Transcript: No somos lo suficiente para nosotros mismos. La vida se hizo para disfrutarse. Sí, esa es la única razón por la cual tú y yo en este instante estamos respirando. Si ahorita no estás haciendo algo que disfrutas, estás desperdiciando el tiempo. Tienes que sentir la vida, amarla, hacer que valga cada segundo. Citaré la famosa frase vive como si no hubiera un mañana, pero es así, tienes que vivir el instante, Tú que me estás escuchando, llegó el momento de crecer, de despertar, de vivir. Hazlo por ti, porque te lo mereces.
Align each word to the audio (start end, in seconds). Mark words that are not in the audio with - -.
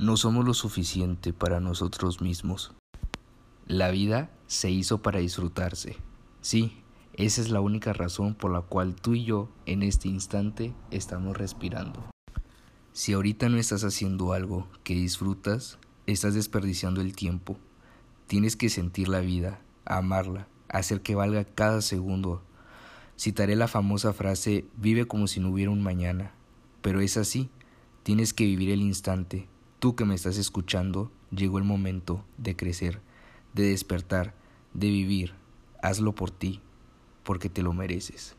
No 0.00 0.16
somos 0.16 0.46
lo 0.46 0.54
suficiente 0.54 1.34
para 1.34 1.60
nosotros 1.60 2.22
mismos. 2.22 2.72
La 3.66 3.90
vida 3.90 4.30
se 4.46 4.70
hizo 4.70 5.02
para 5.02 5.18
disfrutarse. 5.18 5.98
Sí, 6.40 6.72
esa 7.12 7.42
es 7.42 7.50
la 7.50 7.60
única 7.60 7.92
razón 7.92 8.34
por 8.34 8.50
la 8.50 8.62
cual 8.62 8.94
tú 8.94 9.12
y 9.12 9.24
yo 9.24 9.50
en 9.66 9.82
este 9.82 10.08
instante 10.08 10.72
estamos 10.90 11.36
respirando. 11.36 12.02
Si 12.94 13.12
ahorita 13.12 13.50
no 13.50 13.58
estás 13.58 13.84
haciendo 13.84 14.32
algo 14.32 14.66
que 14.84 14.94
disfrutas, 14.94 15.78
estás 16.06 16.32
desperdiciando 16.32 17.02
el 17.02 17.14
tiempo. 17.14 17.58
Tienes 18.26 18.56
que 18.56 18.70
sentir 18.70 19.06
la 19.06 19.20
vida, 19.20 19.60
amarla, 19.84 20.48
hacer 20.70 21.02
que 21.02 21.14
valga 21.14 21.44
cada 21.44 21.82
segundo. 21.82 22.40
Citaré 23.18 23.54
la 23.54 23.68
famosa 23.68 24.14
frase 24.14 24.64
vive 24.78 25.06
como 25.06 25.26
si 25.26 25.40
no 25.40 25.50
hubiera 25.50 25.70
un 25.70 25.82
mañana, 25.82 26.32
pero 26.80 27.02
es 27.02 27.18
así, 27.18 27.50
tienes 28.02 28.32
que 28.32 28.46
vivir 28.46 28.70
el 28.70 28.80
instante, 28.80 29.46
Tú 29.80 29.96
que 29.96 30.04
me 30.04 30.14
estás 30.14 30.36
escuchando, 30.36 31.10
llegó 31.30 31.56
el 31.56 31.64
momento 31.64 32.22
de 32.36 32.54
crecer, 32.54 33.00
de 33.54 33.70
despertar, 33.70 34.34
de 34.74 34.88
vivir. 34.90 35.32
Hazlo 35.82 36.14
por 36.14 36.30
ti, 36.30 36.60
porque 37.24 37.48
te 37.48 37.62
lo 37.62 37.72
mereces. 37.72 38.36